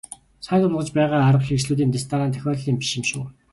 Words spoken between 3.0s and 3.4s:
шүү.